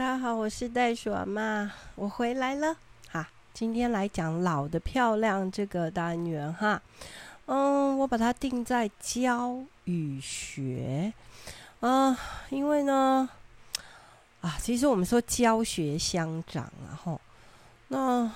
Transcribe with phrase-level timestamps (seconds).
[0.00, 2.74] 大家好，我是袋鼠阿妈，我回来了。
[3.10, 6.80] 哈，今天来讲老的漂亮这个单元哈。
[7.44, 11.12] 嗯，我把它定在教与学。
[11.80, 12.16] 嗯，
[12.48, 13.28] 因为呢，
[14.40, 17.20] 啊，其实我们说教学相长，然后
[17.88, 18.32] 那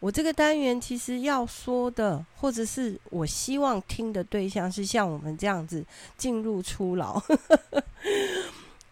[0.00, 5.82] 我这个单元其实要说的，或者是我希望听的对象是像我们这样子
[6.18, 7.22] 进入初老。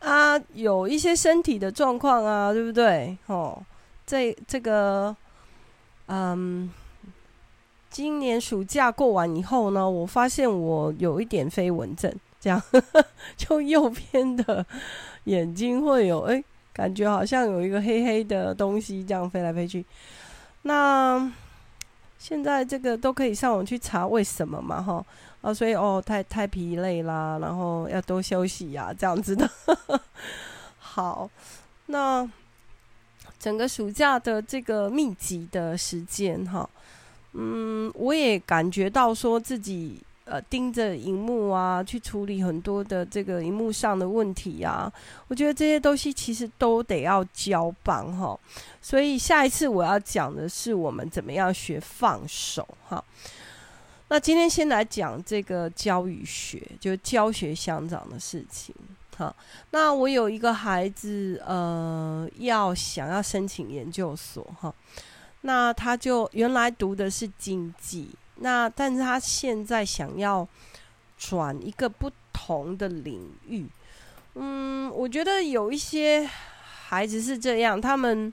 [0.07, 3.19] 啊，有一些身体的状况啊，对不对？
[3.27, 3.61] 哦，
[4.07, 5.15] 这这个，
[6.07, 6.71] 嗯，
[7.91, 12.63] 今年暑假过完以后呢，我发现我有一点飞蚊症，这样，
[13.37, 14.65] 就右边的
[15.25, 19.85] 眼睛会有，哎，感觉好像有一个黑黑的东西这样飞来飞去。
[20.63, 21.33] 那
[22.17, 25.05] 现在这个都可以上网去查为什么嘛，哈。
[25.47, 29.49] 啊，所以哦，太太疲累啦，然后要多休息呀，这样子的。
[30.77, 31.31] 好，
[31.87, 32.29] 那
[33.39, 36.69] 整个暑假的这个密集的时间哈，
[37.35, 44.93] 嗯，我也感觉到说自己呃盯着荧幕啊，去处理很多的这个荧幕上的问题啊，
[45.29, 48.37] 我觉得这些东西其实都得要交棒哈。
[48.83, 53.05] 所以下一次我要讲的是我们怎么样学放手哈。
[54.09, 58.75] 那今天先来讲这个教与学，就教学相长的事情。
[59.17, 59.35] 好，
[59.71, 64.73] 那我有一个孩子，呃，要想要申请研究所，哈，
[65.41, 70.47] 那他就原来读的是经济，那但是他现在想要
[71.17, 73.67] 转一个不同的领域。
[74.35, 76.29] 嗯，我觉得有一些
[76.87, 78.31] 孩子是这样，他们，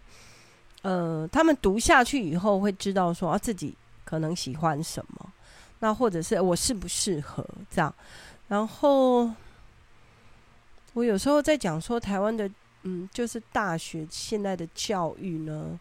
[0.81, 5.22] 呃，他们读下去以后会知道说，啊，自己可能喜欢什么。
[5.83, 7.93] 那或者是我适不适合这样，
[8.47, 9.29] 然后
[10.93, 12.49] 我有时候在讲说台湾的
[12.83, 15.77] 嗯，就是大学现在的教育呢，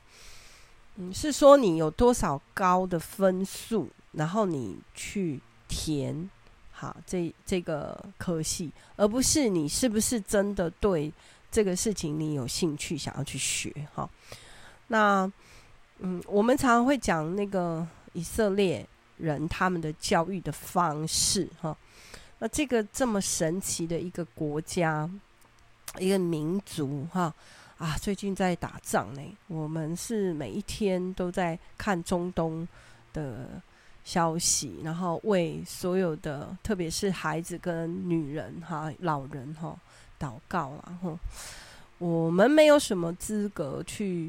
[0.97, 6.29] 嗯，是说你有多少高的分数，然后你去填
[6.73, 11.13] 好这这个科系，而不是你是不是真的对
[11.49, 14.11] 这个事情你有兴趣想要去学哈。
[14.89, 15.31] 那
[16.01, 18.85] 嗯，我们常常会讲那个以色列。
[19.23, 21.77] 人他们的教育的方式，哈，
[22.41, 25.09] 那这个这么神奇的一个国家，
[25.99, 27.33] 一个民族，哈
[27.79, 29.23] 啊，最近在打仗呢。
[29.47, 32.67] 我们是每一天都在看中东
[33.13, 33.49] 的
[34.05, 39.79] 消息，然后为所有的，特别是孩子跟女人，哈，老人，哈，
[40.19, 41.17] 祷告了，哈。
[41.99, 44.29] 我们没有什么资格去。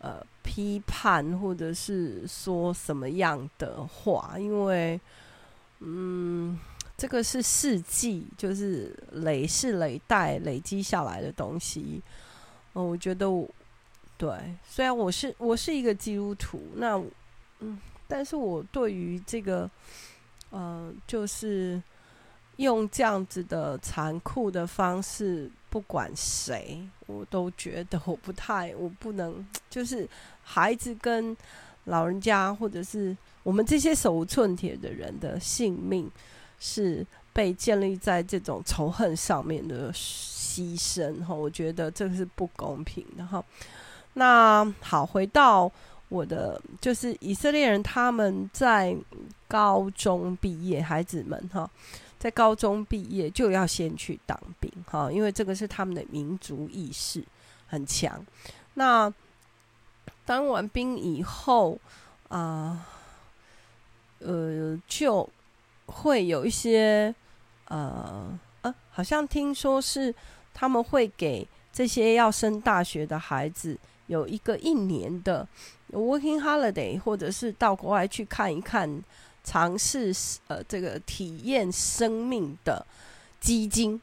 [0.00, 5.00] 呃，批判或者是说什么样的话，因为，
[5.80, 6.58] 嗯，
[6.96, 12.00] 这个是世纪，就是累世累代累积下来的东西。
[12.74, 13.26] 哦，我觉得，
[14.16, 14.30] 对，
[14.68, 17.02] 虽然我是我是一个基督徒，那，
[17.58, 19.68] 嗯，但是我对于这个，
[20.50, 21.82] 呃，就是
[22.58, 25.50] 用这样子的残酷的方式。
[25.70, 30.08] 不管谁，我都觉得我不太，我不能， 就是
[30.42, 31.36] 孩子跟
[31.84, 36.10] 老人家，或者是我们这些手无寸铁的人的性命，
[36.58, 43.44] 是被建立在这种仇恨上面的牺牲哈，我觉得这个是不公平的哈。
[44.14, 45.70] 那好，回到
[46.08, 48.96] 我的，就是以色列人他们在
[49.46, 51.70] 高中毕业，孩子们哈。
[52.18, 57.22] 在高中毕业就要先去当兵，哈，因为这个是他们的民族意识
[57.68, 58.26] 很强。
[58.74, 59.12] 那
[60.24, 61.78] 当完兵以后，
[62.28, 62.86] 啊、
[64.18, 65.28] 呃，就
[65.86, 67.14] 会有一些，
[67.66, 70.12] 呃，呃，好像听说是
[70.52, 75.46] 他们会给这些要升大学的孩子有一个一年的
[75.92, 79.02] working holiday，或者是到国外去看一看。
[79.48, 80.14] 尝试
[80.46, 82.84] 呃，这个体验生命的
[83.40, 83.98] 基金，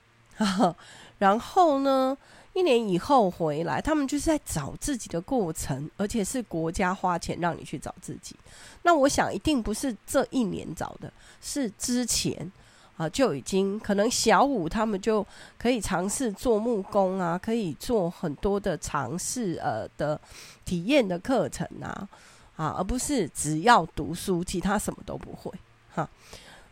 [1.19, 2.17] 然后呢，
[2.53, 8.35] 一年以后回来，他们就是在找自己的过程，而且是国家花钱让你去找自己。
[8.81, 11.13] 那我想一定不是这一年找的，
[11.43, 12.51] 是之前
[12.97, 15.23] 啊就已经可能小五他们就
[15.59, 20.19] 可以尝试做木工啊，可以做很多的尝试呃的
[20.65, 22.09] 体验的课程啊。
[22.55, 25.51] 啊，而不是只要读书，其他什么都不会。
[25.93, 26.09] 哈，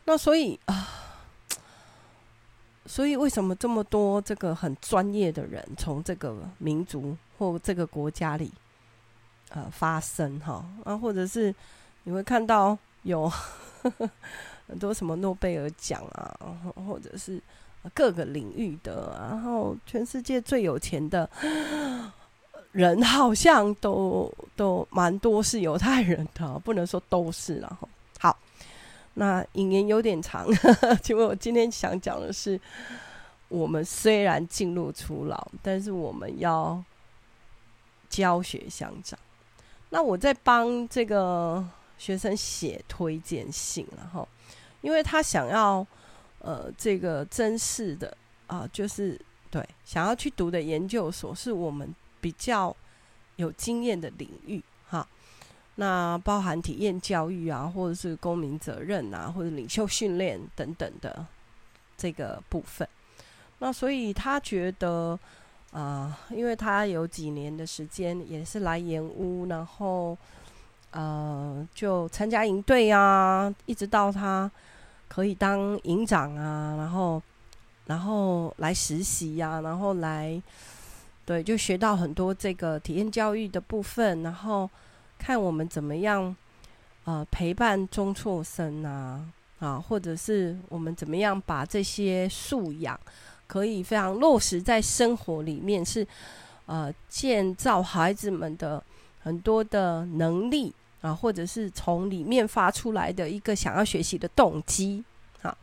[0.06, 0.88] 那所以啊，
[2.86, 8.52] 所以为什么这么多这个很专业的人从这个民族或这个国家里
[9.50, 11.54] 呃发生哈啊，或者是
[12.04, 13.30] 你会看到有
[14.68, 16.34] 很多什么诺贝尔奖啊，
[16.88, 17.42] 或者是
[17.94, 21.30] 各个领域的，然后全世界最有钱的。
[22.74, 27.88] 人好像都都蛮多是犹太人的，不能说都是了哈。
[28.20, 28.38] 好，
[29.14, 30.48] 那引言有点长，
[31.02, 32.60] 请问我今天想讲的是，
[33.48, 36.84] 我们虽然进入初老，但是我们要
[38.10, 39.18] 教学相长。
[39.90, 41.64] 那我在帮这个
[42.00, 44.28] 学生写推荐信，然后，
[44.81, 45.86] 因为他想要
[46.40, 48.18] 呃这个真实的
[48.48, 49.20] 啊、就是
[49.52, 51.94] 对想要去读的研究所，是我们
[52.24, 52.75] 比较
[53.36, 55.06] 有经验的领域哈。
[55.75, 61.25] 那包含体验教育啊，或者是公民责任啊，或者领袖训练等等的
[61.98, 62.88] 这个部分。
[63.60, 65.20] 那所以他觉得。
[65.74, 70.16] 啊、因为他有几年的时间也是来盐屋，然后
[70.92, 74.52] 呃就参加营队啊，一直到他
[75.08, 77.20] 可以当营长啊，然后
[77.88, 80.40] 然后来实习呀、啊，然后来
[81.25, 84.70] 对，就学到很多这个体验教育的部分，然后
[85.18, 86.36] 看我们怎么样
[87.06, 89.25] 呃陪伴中辍生啊
[89.60, 93.00] 啊，或者是我们怎么样把这些素养。
[93.46, 96.08] 可以非常落实在生活里面，是
[96.66, 98.81] 呃建造孩子们的
[99.20, 105.04] 很多的能力啊，或者是从里面发出来的一个想要学习的动机
[105.44, 105.56] 啊。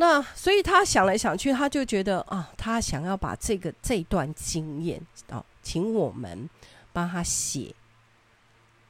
[0.00, 4.98] 那所以他想来想去，他就觉得啊，他想要把这个这段经验
[5.28, 6.48] 啊，请我们
[6.90, 7.74] 帮他写。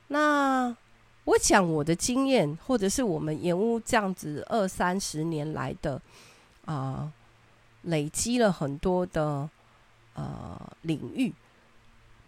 [0.07, 0.77] 那
[1.25, 6.01] 我讲我的经验，或者是我们盐屋这样子二三十年来的
[6.65, 7.13] 啊。
[7.85, 9.49] 累积了很多的
[10.13, 11.33] 呃领域，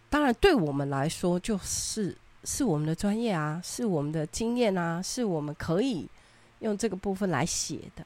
[0.09, 6.09] 当然对我们来说就是是我们的专业啊，是我们的经验啊，是我们可以
[6.61, 8.03] 用这个部分来写的。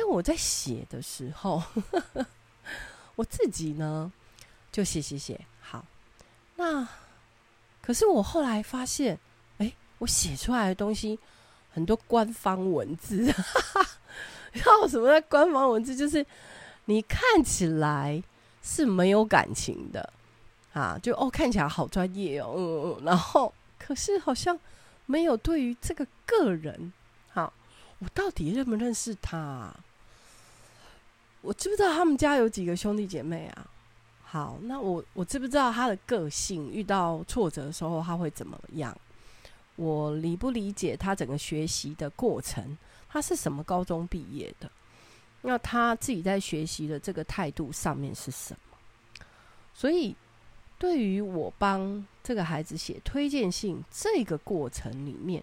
[0.00, 1.60] 但我在写的时候，
[3.16, 4.12] 我自己呢
[4.70, 5.84] 就写写写好。
[6.54, 6.86] 那
[7.82, 9.18] 可是我后来发现，
[9.58, 11.18] 哎，我写出来的东西
[11.72, 13.90] 很多官方文字，哈哈，
[14.52, 16.24] 然后什么官方文字就是。
[16.90, 18.22] 你看起来
[18.62, 20.10] 是没有感情的
[20.72, 24.58] 啊，就哦看起来好专业哦，然后可是好像
[25.04, 26.90] 没有对于这个个人，
[27.28, 27.52] 好，
[27.98, 29.70] 我到底认不认识他？
[31.40, 33.66] 我知不知道他们家有几个兄弟姐妹啊？
[34.24, 38.94] 好，那我我知不知道他的个性，遇到挫折的时候他会怎么样？
[39.76, 42.76] 我理不理解他整个学习的过程？
[43.08, 44.70] 他是什么高中毕业的？
[45.42, 49.24] 那他自己在学习的这个态度上面是什么？
[49.72, 50.14] 所以，
[50.78, 55.42] 对于我帮这个孩子写推荐信这个过程里面，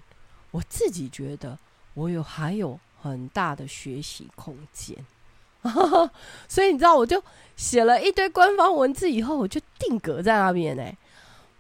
[0.52, 1.58] 我自己觉得
[1.94, 5.04] 我有还有很大的学习空间。
[6.48, 7.22] 所以你知道，我就
[7.56, 10.92] 写了一堆官方文字以后，我就定格在那边呢。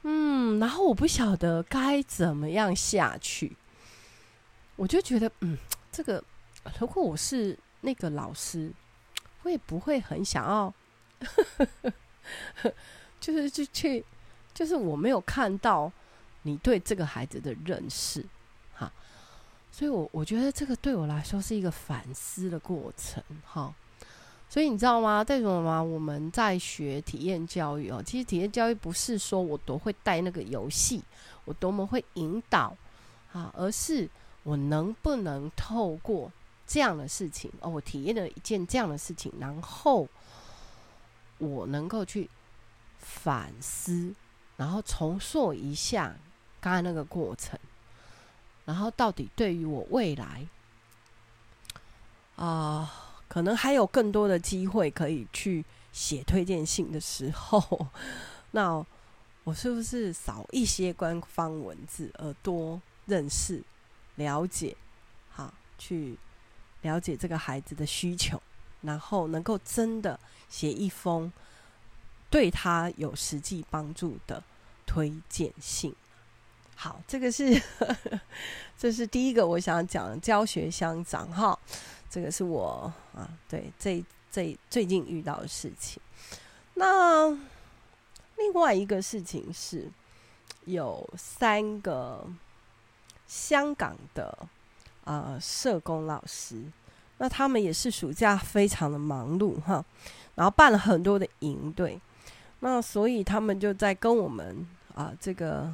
[0.03, 3.55] 嗯，然后我不晓得该怎么样下去，
[4.75, 5.57] 我就觉得，嗯，
[5.91, 6.23] 这个
[6.79, 7.57] 如果我是。
[7.81, 8.71] 那个老师
[9.43, 10.73] 会不会很想要，
[13.21, 14.03] 就是去去，
[14.55, 15.91] 就是我没有看到
[16.41, 18.25] 你对这个孩子的认识，
[18.73, 18.91] 哈，
[19.71, 23.71] 所以我我觉得这个对我来说是一个反思的过程，哈。
[24.49, 25.25] 所以你知道吗？
[25.27, 25.81] 为什么吗？
[25.81, 31.03] 我们在学体验教育哦，其实体验教育不是说我多会带那个游戏，
[31.45, 32.75] 我多么会引导，
[33.33, 34.09] 啊，而是
[34.43, 36.31] 我能不能透过。
[36.67, 40.07] 这样的事情哦，我体验了一件这样的事情，然后
[41.37, 42.27] 我能够去
[42.97, 44.15] 反思，
[44.57, 46.15] 然后重塑一下
[46.59, 47.59] 刚才那个过程，
[48.65, 50.47] 然后到底对于我未来
[52.35, 57.87] 啊、可能还有更多的机会可以去写推荐信的时候，
[58.51, 58.85] 那
[59.43, 63.63] 我是不是少一些官方文字，而多认识、
[64.15, 64.75] 了解，
[65.29, 66.17] 好去。
[66.81, 68.39] 了解这个孩子的需求，
[68.81, 71.33] 然后能够真的写一封
[72.29, 74.43] 对他有实际帮助的
[74.85, 75.95] 推荐信。
[76.75, 77.59] 好，这个是
[78.77, 81.57] 这是第一个我想讲教学相长哈，
[82.09, 86.01] 这个是我啊对这这最近遇到的事情。
[86.73, 87.29] 那
[88.37, 89.89] 另外一个事情是
[90.65, 92.27] 有三个
[93.27, 94.37] 香港的。
[95.07, 96.63] 呃，社工老师，
[97.19, 99.85] 那他们也是暑假非常的忙碌哈，
[100.33, 102.01] 然后办了很多的营队，
[102.61, 105.71] 那所以他们就在跟我们啊、这个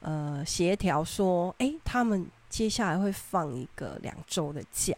[0.00, 4.94] 呃协调说，哎，他们接下来会放一个两周的假，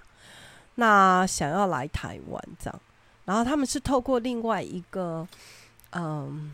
[0.77, 2.81] 那想要来台湾这样，
[3.25, 5.27] 然后他们是透过另外一个
[5.93, 6.53] 嗯、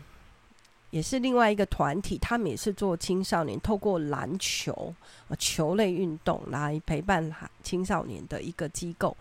[0.89, 4.93] 也是另外一个团体，他们也是做青少年，透过篮球
[5.29, 9.15] 啊球类运动来陪伴青少年的一个机构。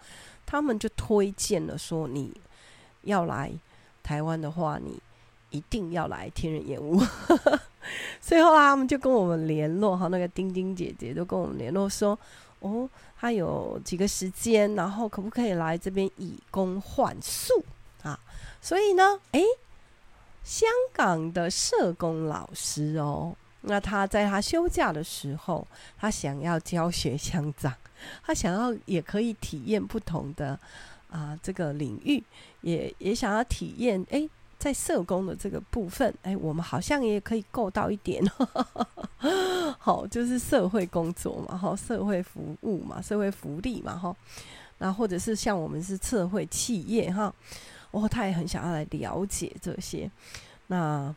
[0.47, 2.33] 他们就推荐了说，你
[3.03, 3.53] 要来
[4.03, 4.99] 台湾的话，你
[5.51, 7.01] 一定要来天人燕屋。
[8.21, 12.19] 所以后来他们就跟我们联络，哈，那个丁丁姐姐都跟我们联络说，
[12.61, 12.89] 哦，
[13.19, 17.65] 他有几个时间，然后可不可以来这边以工换宿
[18.03, 18.19] 啊？
[18.61, 19.43] 所以呢，诶。
[20.45, 25.67] 香港的社工老师哦，那他在他休假的时候，
[25.99, 27.75] 他想要教学相长，
[28.23, 30.57] 他想要也可以体验不同的
[31.11, 32.23] 啊、这个领域，
[32.61, 38.25] 也也想要体验诶，在社工的这个部分，哎，我们好像也可以够到一点，
[39.79, 44.15] 好，就是社会工作嘛，哈，社会服务嘛，社会福利嘛，哈，
[44.79, 47.33] 那或者是像我们是社会企业哈。
[47.93, 50.11] 哦，他也很想要来了解这些，
[50.67, 51.15] 那，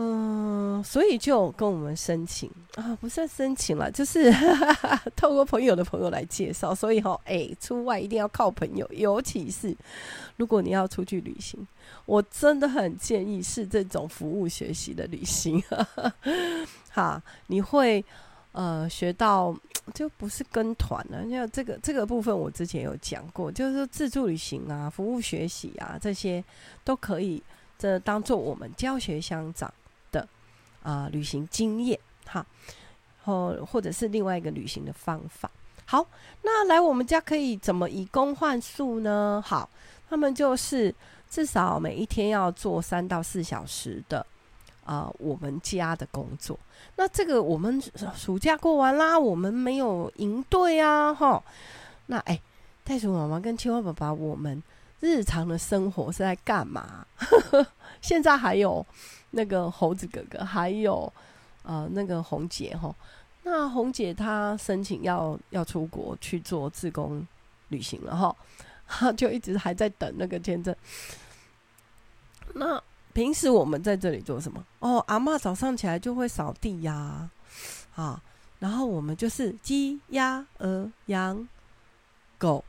[0.00, 6.74] 嗯、所以就跟我们申请啊，不算申请了，就是哈 哈透过朋友的朋友来介绍。
[6.74, 9.76] 所以哈、哦，哎，出外一定要靠朋友，尤其是
[10.36, 11.66] 如果你要出去旅行，
[12.06, 15.62] 我真的很建议是这种服务学习的旅行，
[16.90, 18.04] 哈，你会。
[18.52, 19.54] 呃，学到
[19.94, 21.22] 就不是跟团了。
[21.26, 26.42] 因为这个这个部分，我之前有讲过，就是自助旅行啊、服务学习啊这些
[26.82, 27.40] 都可以，
[27.78, 29.72] 这当做我们教学相长
[30.88, 32.46] 啊、旅行经验哈，
[33.24, 35.50] 或或者是另外一个旅行的方法。
[35.84, 36.06] 好，
[36.42, 39.42] 那来我们家可以怎么以工换宿呢？
[39.44, 39.68] 好，
[40.08, 40.94] 他们就是
[41.28, 44.24] 至少每一天要做三到四小时的。
[44.84, 46.58] 啊、我们家的工作，
[46.96, 47.78] 那这个我们
[48.16, 51.42] 暑假过完啦，我们没有营队啊，哈。
[52.06, 52.40] 那哎，
[52.84, 54.62] 袋鼠妈妈跟青蛙爸爸，我们
[55.00, 57.06] 日常的生活是在干嘛？
[58.00, 58.86] 现在还有
[59.30, 61.12] 那个猴子哥哥，还有
[61.62, 62.94] 呃那个红姐哈。
[63.42, 67.26] 那红姐她申请要要出国去做自工
[67.68, 68.36] 旅行了哈，
[68.86, 70.74] 她就一直还在等那个签证。
[72.54, 72.82] 那。
[73.14, 74.64] 平时我们在这里做什么？
[74.78, 77.28] 哦，阿嬷早上起来就会扫地呀、
[77.96, 78.22] 啊，
[78.60, 81.48] 然后我们就是鸡、鸭、鹅、羊、
[82.36, 82.64] 狗，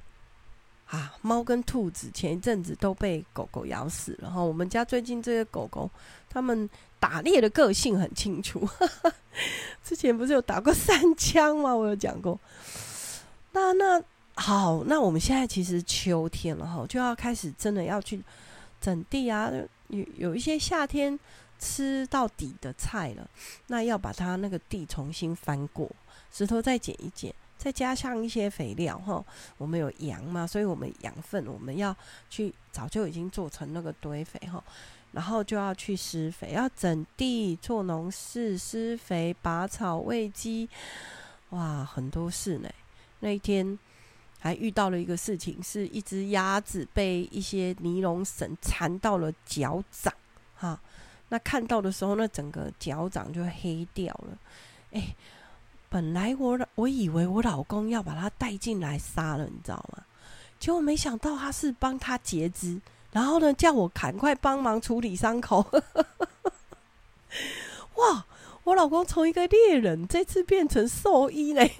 [0.89, 4.41] 啊，猫跟兔子前一阵子都被狗狗咬死了哈。
[4.41, 5.89] 我们家最近这些狗狗，
[6.27, 6.67] 它们
[6.99, 9.13] 打猎的个性很清楚，呵 呵
[9.83, 11.75] 之前不是有打过三枪吗？
[11.75, 12.39] 我有讲过。
[13.51, 14.03] 那那
[14.33, 18.21] 好，那我们现在其实秋天了哈，就要开始真的要去
[18.81, 19.51] 整地啊。
[19.89, 21.19] 有有一些夏天
[21.59, 23.29] 吃到底的菜了，
[23.67, 25.89] 那要把它那个地重新翻过，
[26.31, 29.23] 石头再捡一捡，再加上一些肥料哈。
[29.59, 31.95] 我们有羊嘛，所以我们养分我们要
[32.31, 34.63] 去早就已经做成那个堆肥哈，
[35.11, 40.67] 然后就要去施肥，要整地做农事、施肥、拔草、喂鸡，
[41.49, 42.69] 哇，很多事呢。
[43.19, 43.77] 那一天。
[44.41, 50.13] 还遇到了一个事情，是一只鸭子被一些尼龙绳缠到了脚掌，
[50.55, 50.79] 哈，
[51.27, 54.37] 那看到的时候，那整个脚掌就黑掉了。
[54.93, 55.13] 哎，
[55.89, 60.03] 本来我我以为我老公要把他带进来杀了，你知道吗？
[60.59, 62.79] 结果没想到他是帮他截肢，
[63.11, 65.65] 然后呢，叫我赶快帮忙处理伤口。
[67.95, 68.25] 哇，
[68.63, 71.71] 我老公从一个猎人这次变成兽医嘞！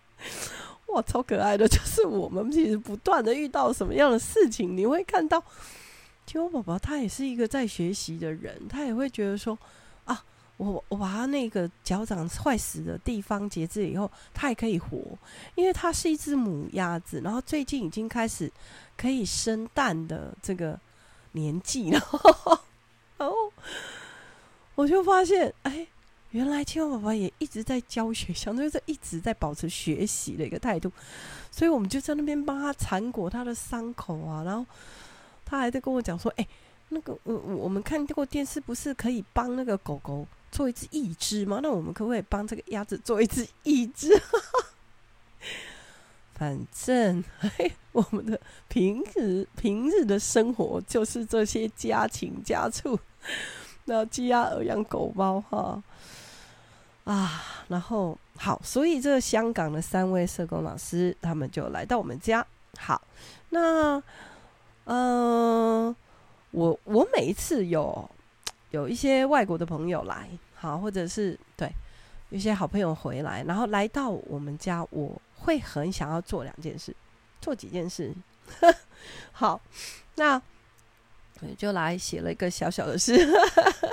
[0.88, 1.68] 哇，超可爱的！
[1.68, 5.42] 就是我们其实不断的遇到什么样的事情，你会看到，
[6.26, 9.58] 青蛙宝宝他也是一个在学习的人，他也会觉得说，
[10.04, 10.24] 啊，
[10.56, 14.98] 我我把他那个脚掌坏死的地方截肢以后，他也可以活，
[15.54, 18.50] 因为他是一只母鸭子，然后最近已经开始
[18.96, 20.78] 可以生蛋的这个
[21.32, 22.00] 年纪了，
[23.18, 23.34] 然后
[24.74, 25.86] 我就发现，哎。
[26.32, 30.92] 原来青蛙爸爸也一直在教学，相当于是一直在保持学习的一个态度，
[31.50, 34.66] 所以我们就在那边帮他缠裹他的伤口啊，然后
[35.46, 36.46] 他还在跟我讲说：“哎、
[36.90, 41.60] 那个，我我们看过电视，不是可以帮那个狗狗做一只义肢吗？
[41.62, 44.08] 那我们可不可以帮这个鸭子做一只义肢？
[46.32, 47.22] 反正，
[47.92, 52.98] 我们的平时平日的生活就是这些家禽家畜，
[53.84, 55.82] 那鸡鸭鹅养狗猫哈。”
[57.04, 62.44] 啊，然后好，所以这香港的三位社工老师，他们就来到我们家。
[62.78, 63.00] 好，
[63.50, 64.02] 那
[64.86, 65.96] 嗯、呃，
[66.50, 68.10] 我我每一次有
[68.70, 71.70] 有一些外国的朋友来，好，或者是对
[72.30, 76.96] 有些好朋友回来，然后来到我们家，我会很想要做两件事，
[77.40, 78.12] 做几件事。
[79.32, 79.60] 好，
[80.14, 80.40] 那
[81.40, 83.16] 我就来写了一个小小的诗。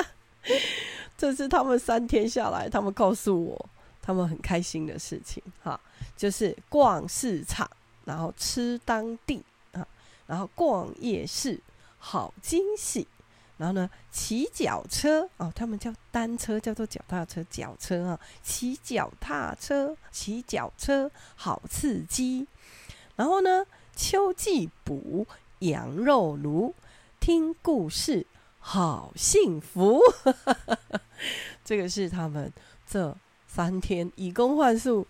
[1.18, 3.70] 这是他们三天下来，他们告诉我
[4.02, 5.80] 他们很开心的事情哈，
[6.16, 7.70] 就是逛市场，
[8.06, 9.44] 然后吃当地
[9.74, 9.88] 啊，
[10.26, 11.60] 然后逛夜市，
[11.98, 13.08] 好惊喜。
[13.64, 22.46] 然后呢，骑脚车哦，他们叫单车，叫做脚踏车，脚车啊，骑脚踏车，骑脚车，好刺激。
[23.16, 23.66] 然后呢，
[23.96, 25.26] 秋季补
[25.60, 26.76] 羊肉炉，
[27.22, 28.28] 听故事，
[28.60, 30.02] 好幸福。
[31.64, 32.52] 这个是他们
[32.86, 33.16] 这
[33.48, 35.08] 三天以工换宿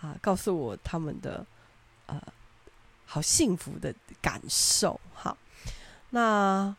[0.00, 1.44] 啊，告诉我他们的
[2.06, 2.18] 呃，
[3.04, 4.98] 好幸福的感受。
[5.12, 5.36] 好，
[6.08, 6.74] 那。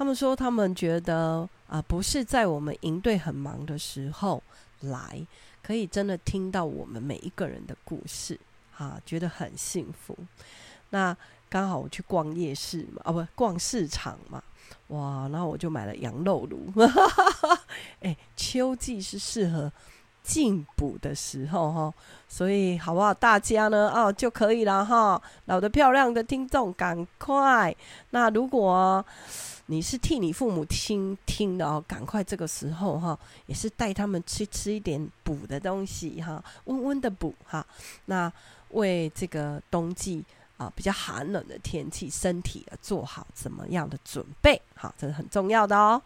[0.00, 4.42] 他们说，他们觉得啊、不是在我们营队很忙的时候
[4.80, 5.26] 来，
[5.62, 8.40] 可以真的听到我们每一个人的故事，
[8.78, 10.16] 啊，觉得很幸福。
[10.88, 11.14] 那
[11.50, 14.42] 刚好我去逛夜市嘛，啊，不，逛市场嘛，
[14.88, 16.72] 哇，然后我就买了羊肉炉。
[18.00, 19.70] 哎，秋季是适合
[20.22, 21.94] 进补的时候哈，
[22.26, 23.12] 所以好不好？
[23.12, 25.20] 大家呢，哦，就可以了哈。
[25.44, 27.76] 老的漂亮的听众，赶快。
[28.10, 29.04] 那如果
[29.70, 37.64] 你是替你父母听听的哦，赶快这个时候哈，也是带他们去吃一点补的东西哈，温温的补哈。
[38.06, 38.30] 那
[38.70, 40.24] 为这个冬季
[40.56, 44.60] 啊比较寒冷的天气，身体做好怎么样的准备？
[44.74, 46.02] 好，这是很重要的哦。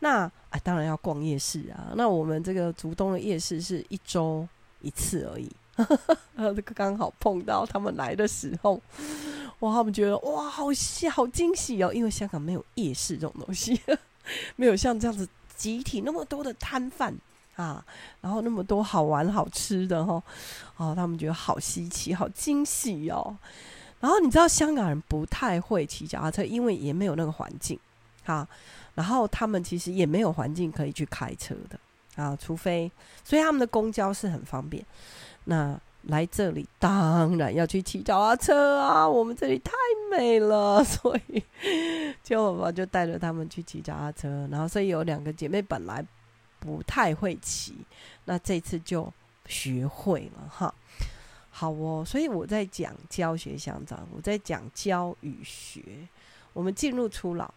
[0.00, 1.94] 那哎，当然要逛夜市啊。
[1.96, 4.46] 那我们这个竹东的夜市是一周
[4.82, 5.50] 一次而已，
[6.36, 8.78] 这 个刚好碰到他们来的时候。
[9.60, 11.92] 哇，他们觉得哇，好喜好惊喜哦！
[11.92, 13.80] 因为香港没有夜市这种东西，
[14.56, 17.12] 没有像这样子集体那么多的摊贩
[17.56, 17.84] 啊，
[18.20, 20.22] 然后那么多好玩好吃的哈，
[20.76, 23.36] 哦，他们觉得好稀奇，好惊喜哦。
[24.00, 27.76] 然后你知道香港人不太会骑脚踏车，因为也没有那个环境
[28.26, 28.46] 啊。
[28.94, 31.78] 然后他们其实也没有环境可以去开车的
[32.22, 32.90] 啊，除非
[33.24, 34.84] 所以他们的公交是很方便。
[35.44, 35.76] 那
[36.08, 39.06] 来这里当然要去骑脚踏车啊！
[39.06, 39.72] 我们这里太
[40.10, 41.42] 美了，所以
[42.22, 44.48] 就我就带着他们去骑脚踏车。
[44.50, 46.02] 然后，所以有两个姐妹本来
[46.58, 47.74] 不太会骑，
[48.24, 49.12] 那这次就
[49.46, 50.74] 学会了哈。
[51.50, 55.82] 好哦，所以我在讲教学相长，我在讲教与学。
[56.54, 57.52] 我们进入初老，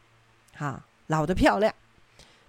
[0.53, 1.73] 哈，老的漂亮，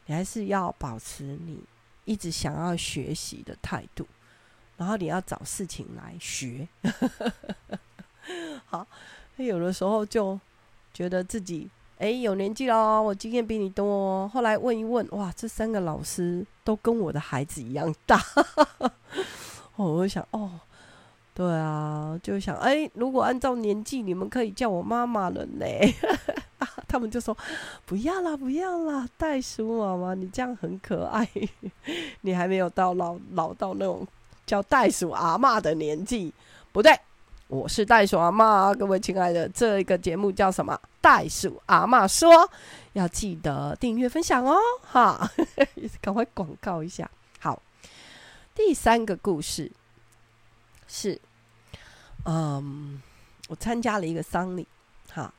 [0.06, 1.62] 你还是要保持你
[2.04, 4.04] 一直想要学习的态度。
[4.82, 6.66] 然后你要找事情来学，
[8.66, 8.84] 好，
[9.36, 10.36] 有的时候就
[10.92, 14.28] 觉得自己哎有年纪了，我经验比你多。
[14.30, 18.20] 后来问一问，哇，这三个老师都跟我的孩子一样大。
[19.76, 20.50] 我就想，哦，
[21.32, 25.64] 对啊，就想，哎，如果按照年纪，你们可以叫我妈妈了呢。
[26.88, 27.36] 他们就说，
[27.86, 31.28] 不要啦，不要啦，袋鼠妈妈，你这样很可爱，
[32.22, 34.04] 你还没有到老老到那种。
[34.46, 36.32] 叫袋鼠阿嬷的年纪
[36.72, 36.98] 不对，
[37.48, 38.74] 我是袋鼠阿嬷。
[38.76, 40.78] 各位亲爱的，这个节目叫什么？
[41.00, 42.48] 袋鼠阿嬷说，
[42.92, 45.30] 要记得订阅分享哦，哈，
[46.00, 47.10] 赶快广告一下。
[47.40, 47.60] 好，
[48.54, 49.70] 第三个故事
[50.86, 51.20] 是，
[52.24, 53.02] 嗯，
[53.48, 54.66] 我参加了一个丧礼，
[55.12, 55.32] 哈，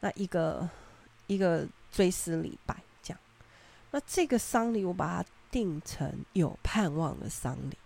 [0.00, 0.68] 那一个
[1.26, 3.20] 一个追思礼拜，这样，
[3.92, 7.78] 那这个丧礼我把它定成有盼望的丧礼。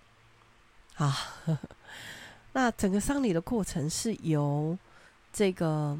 [1.04, 1.16] 啊，
[2.52, 4.78] 那整个丧礼的过程是由
[5.32, 5.98] 这个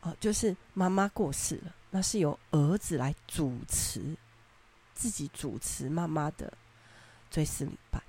[0.00, 4.16] 哦、就是妈妈过世了，那是由儿子来主持，
[4.94, 6.52] 自己主持妈妈的
[7.30, 8.02] 追思礼拜。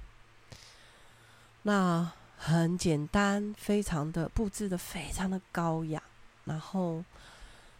[1.63, 6.04] 那很简单，非常的布置的非常的高雅，
[6.43, 7.04] 然后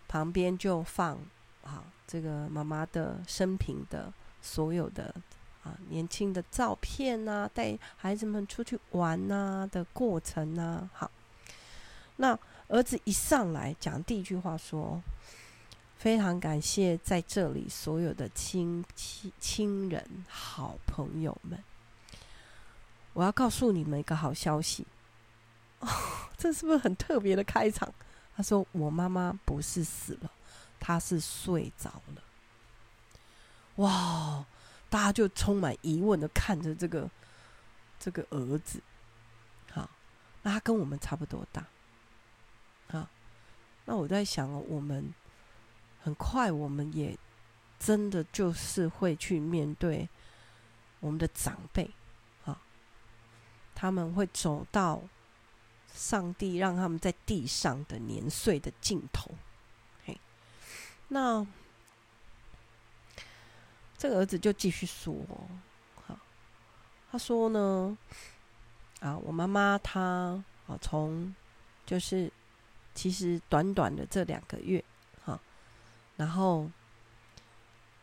[0.08, 1.18] 旁边就放
[1.62, 5.14] 啊这个妈妈的生平的所有的。
[5.66, 11.12] 啊，年轻的照片呐、啊，带孩子们出去玩呐、啊、的过程呐、啊，好。
[12.18, 12.38] 那
[12.70, 15.02] 儿子一上来讲第一句话说
[15.98, 21.62] ：“非常感谢在这里所有的亲戚、亲人、好朋友们。
[23.14, 24.86] 我要告诉你们一个好消息。
[25.80, 25.90] 哦，
[26.38, 27.92] 这是不是很特别的开场？”
[28.38, 30.32] 他说：“我妈妈不是死了，
[30.80, 32.22] 她是睡着了。”
[33.78, 34.46] 哇！
[34.96, 37.10] 大家就充满疑问的看着这个
[38.00, 38.82] 这个儿子，
[39.70, 39.90] 好，
[40.42, 41.68] 那他跟我们差不多大，
[42.88, 43.06] 好，
[43.84, 45.14] 那我在想，我们
[46.02, 47.18] 很快我们也
[47.78, 50.08] 真的就是会去面对
[51.02, 51.92] 我们的长辈，
[52.46, 52.62] 啊，
[53.76, 55.04] 他们会走到
[55.94, 59.30] 上帝让他们在地上的年岁的尽头，
[60.06, 60.18] 嘿，
[61.10, 61.46] 那。
[63.98, 65.16] 这个儿子就继续说，
[66.06, 66.18] 好，
[67.12, 67.98] 他说呢，
[69.00, 70.02] 啊，我妈妈她
[70.68, 71.34] 啊，从
[71.86, 72.32] 就是
[72.94, 74.84] 其实短短的这两个月，
[75.24, 75.40] 哈，
[76.18, 76.70] 然后，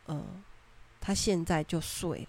[0.06, 0.24] 呃，
[1.00, 2.28] 他现在就睡了，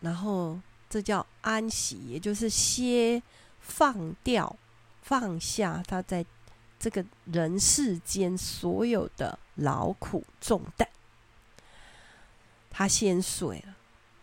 [0.00, 3.22] 然后这叫安息，也就是歇
[3.60, 4.54] 放掉、
[5.02, 6.24] 放下他在
[6.78, 10.88] 这个人世间所有的劳苦重担。
[12.78, 13.74] 他先睡了，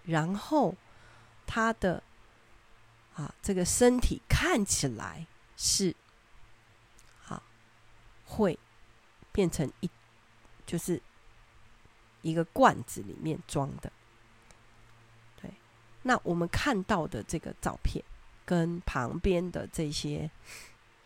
[0.05, 0.73] 然后
[1.45, 2.01] 他的
[3.13, 5.93] 啊这个身体看起来是
[7.27, 7.43] 啊
[8.23, 8.57] 会
[9.33, 9.89] 变成一
[10.65, 11.01] 就是
[12.21, 13.91] 一个罐子里面装的。
[15.41, 15.53] 对，
[16.03, 18.01] 那我们看到的这个照片
[18.45, 20.31] 跟旁边的这些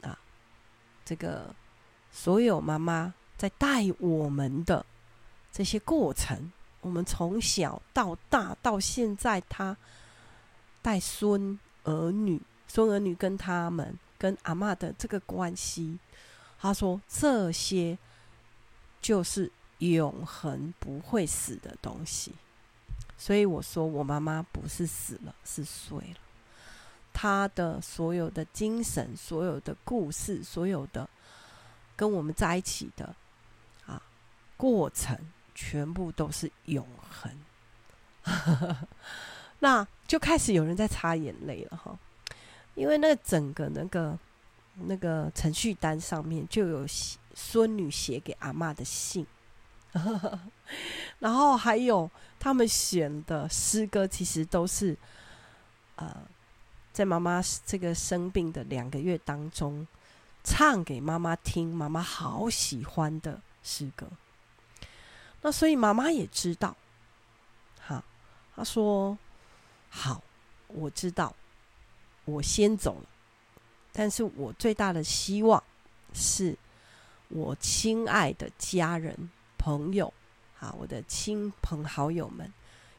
[0.01, 0.19] 啊
[1.03, 1.55] 这个
[2.11, 4.85] 所有妈妈在带我们的
[5.51, 6.51] 这些过程。
[6.81, 9.75] 我们从小到大到现在，他
[10.81, 15.99] 带孙儿女、孙儿女跟他们跟阿嬷的这个关系，
[16.59, 17.97] 他说这些
[19.01, 22.33] 就是永恒不会死的东西。
[23.17, 26.19] 所以我说，我妈妈不是死了，是睡了。
[27.11, 31.09] 她的所有的精神、所有的故事、所有的
[31.97, 33.13] 跟我们在一起的
[33.85, 34.01] 啊
[34.55, 35.17] 过程。
[35.61, 37.29] 全部都是永恒，
[39.59, 41.99] 那就开始有人在擦眼泪了哈，
[42.75, 44.17] 因为那个整个那个
[44.85, 46.85] 那个程序单上面就有
[47.35, 49.27] 孙女写给阿嬷的信，
[51.19, 54.95] 然后还有他们选的诗歌，其实都是
[55.97, 56.15] 呃，
[56.93, 59.85] 在妈妈这个生病的两个月当中
[60.41, 64.07] 唱给妈妈听，妈妈好喜欢的诗歌。
[65.41, 66.75] 那所以妈妈也知道，
[67.79, 68.03] 哈，
[68.53, 69.17] 她说
[69.89, 70.21] ：“好，
[70.67, 71.33] 我知道，
[72.25, 73.09] 我先走了。
[73.93, 75.63] 但是我最大的希望
[76.13, 76.57] 是，
[77.29, 80.13] 我亲爱的家人、朋友，
[80.59, 82.51] 啊，我的亲朋好友们，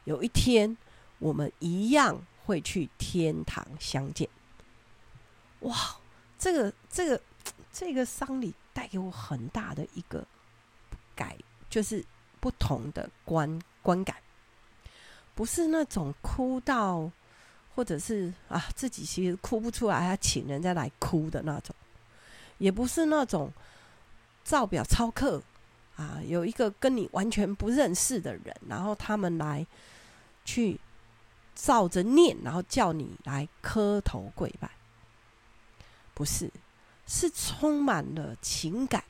[0.05, 0.75] 有一天
[1.19, 4.27] 我们一样会去天堂相见。”
[5.61, 5.77] 哇，
[6.39, 7.23] 这个、这个、
[7.71, 10.27] 这个丧礼带给我很大的一个
[11.15, 11.37] 改，
[11.69, 12.03] 就是。
[12.41, 14.17] 不同的观观感，
[15.35, 17.11] 不是那种哭到，
[17.75, 21.77] 或者是啊自己其实哭不出来，还请人家来哭的那种，
[22.59, 23.53] 也不是那种
[24.43, 25.43] 照表抄课
[25.97, 29.67] 啊，有一个跟你完全不认识的人，然后他们来
[30.45, 30.81] 去
[31.55, 34.71] 照着念，然后叫你来磕头跪拜，
[36.15, 36.51] 不是，
[37.07, 39.05] 是充满了情感。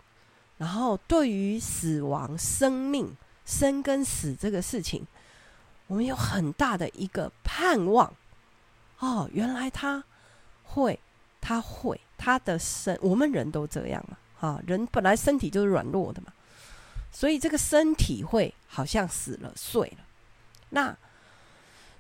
[0.61, 5.07] 然后，对于死亡、生命、生跟死这个事情，
[5.87, 8.13] 我们有很大的一个盼望。
[8.99, 10.05] 哦，原来他
[10.63, 11.01] 会，
[11.41, 14.19] 他会，他的身，我们人都这样嘛。
[14.47, 16.31] 啊，人本来身体就是软弱的嘛，
[17.11, 20.05] 所以这个身体会好像死了、碎了。
[20.69, 20.95] 那，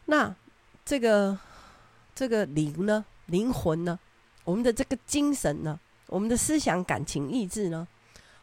[0.04, 0.36] 那
[0.84, 1.38] 这个
[2.14, 3.02] 这个灵呢？
[3.24, 3.98] 灵魂呢？
[4.44, 5.80] 我们的这个精神呢？
[6.08, 7.88] 我们的思想、感情、意志呢？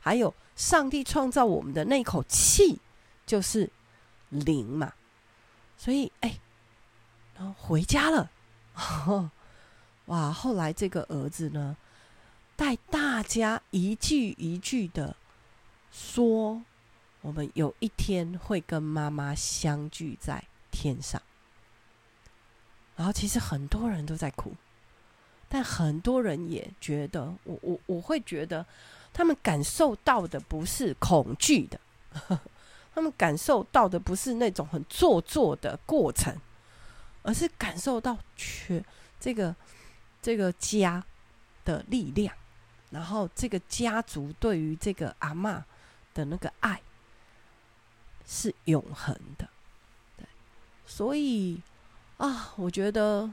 [0.07, 2.79] 还有上帝创造我们的那口气，
[3.25, 3.69] 就是
[4.29, 4.93] 灵嘛。
[5.77, 6.39] 所以，哎，
[7.35, 8.31] 然后回家了，
[10.07, 10.31] 哇！
[10.31, 11.75] 后来这个儿子呢，
[12.55, 15.13] 带大家一句一句的
[15.91, 16.63] 说
[17.19, 20.41] ：“我们有一天会跟妈妈相聚在
[20.71, 21.21] 天上。”
[22.95, 24.55] 然后，其实很多人都在哭，
[25.49, 28.65] 但很多人也觉得，我我我会觉得。
[29.17, 31.79] 他们感受到的不是恐惧的，
[32.93, 36.39] 他们感受到的不是那种很做作的过程，
[37.23, 38.85] 而是感受到全
[39.19, 39.55] 这个
[40.21, 41.03] 这个家
[41.65, 42.31] 的力量，
[42.91, 45.63] 然后这个家族对于这个阿嬷
[46.13, 46.79] 的那个爱
[48.23, 49.49] 是永恒的。
[50.15, 50.27] 对，
[50.85, 51.59] 所以
[52.17, 53.27] 啊，我觉得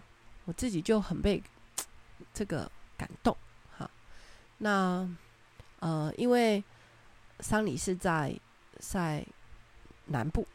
[0.47, 1.42] 我自己就很被
[2.33, 3.37] 这个感动。
[3.77, 3.90] 好，
[4.57, 5.07] 那。
[5.85, 6.64] 呃，因为
[7.40, 8.35] 丧礼是在
[8.79, 9.23] 在
[10.07, 10.47] 南部，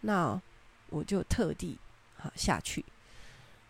[0.00, 0.40] 那
[0.88, 1.78] 我就特地
[2.16, 2.82] 啊下去。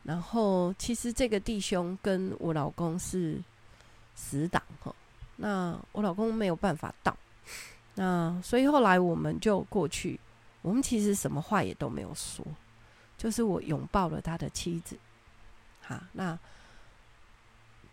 [0.04, 3.42] 然后，其实这个弟兄跟我老公是
[4.14, 4.94] 死党哈，
[5.35, 7.16] 那我老公没有办法到，
[7.96, 10.20] 那所以后来我们就过去。
[10.62, 12.46] 我们其实什么话也都没有说，
[13.16, 14.96] 就是我拥抱了他的妻子，
[15.81, 16.38] 好，那。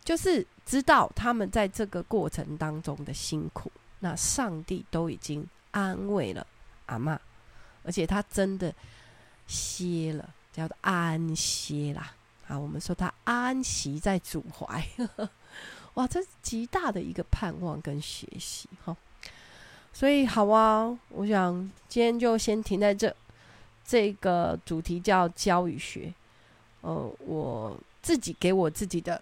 [0.06, 6.48] 就是知道他们在这个过程当中的辛苦，那上帝都已经安慰了
[6.86, 7.20] 阿嬷，
[7.84, 8.74] 而且他真的
[9.48, 12.14] 歇了，叫做安歇啦。
[12.48, 14.88] 啊，我们说他安息在主怀，
[15.96, 18.96] 哇，这是极大的一个盼望跟学习哈。
[19.92, 21.54] 所以好啊，我想
[21.90, 23.14] 今天就先停在这。
[23.88, 26.12] 这个主题叫教与学，
[26.82, 29.22] 呃，我自己给我自己的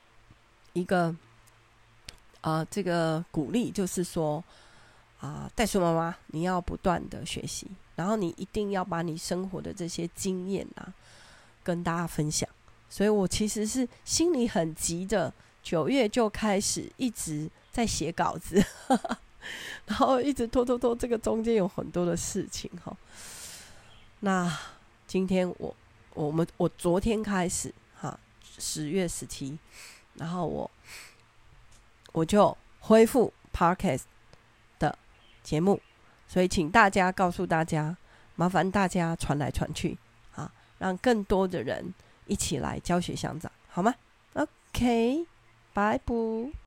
[0.73, 1.15] 一个
[2.41, 4.43] 啊、这个鼓励就是说
[5.21, 10.93] 啊，袋鼠妈妈，你要不断的学习，然后你一定要把你生活的这些经验啊，
[11.63, 12.47] 跟大家分享。
[12.89, 15.33] 所以我其实是心里很急的，
[15.63, 18.63] 九月就开始一直在写稿子，
[19.87, 22.95] 然后一直拖拖拖，这个中间有很多的事情哈。
[24.19, 24.59] 那
[25.07, 25.75] 今天我
[26.13, 28.19] 我们我昨天开始哈，
[28.59, 29.57] 十月十七，
[30.15, 30.69] 然后我
[32.11, 34.01] 我就恢复 parkas
[34.79, 34.97] 的
[35.41, 35.81] 节目，
[36.27, 37.97] 所以请大家告诉大家，
[38.35, 39.97] 麻烦大家传来传去
[40.35, 41.93] 啊，让更多的人
[42.27, 43.93] 一起来教学相长，好吗
[44.33, 45.25] ？OK，
[45.73, 46.53] 拜拜。